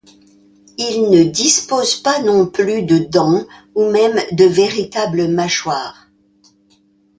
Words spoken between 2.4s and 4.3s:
plus de dents ou même